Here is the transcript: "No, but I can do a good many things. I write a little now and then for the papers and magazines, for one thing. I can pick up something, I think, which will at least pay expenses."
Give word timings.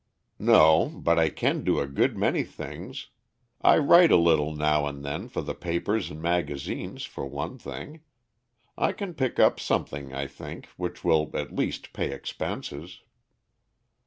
"No, 0.39 0.89
but 0.89 1.19
I 1.19 1.29
can 1.29 1.63
do 1.63 1.79
a 1.79 1.85
good 1.85 2.17
many 2.17 2.41
things. 2.41 3.09
I 3.61 3.77
write 3.77 4.09
a 4.11 4.15
little 4.15 4.51
now 4.51 4.87
and 4.87 5.05
then 5.05 5.27
for 5.27 5.43
the 5.43 5.53
papers 5.53 6.09
and 6.09 6.19
magazines, 6.19 7.03
for 7.05 7.23
one 7.27 7.59
thing. 7.59 8.01
I 8.75 8.93
can 8.93 9.13
pick 9.13 9.37
up 9.37 9.59
something, 9.59 10.11
I 10.11 10.25
think, 10.25 10.65
which 10.75 11.03
will 11.03 11.29
at 11.35 11.53
least 11.55 11.93
pay 11.93 12.09
expenses." 12.13 13.03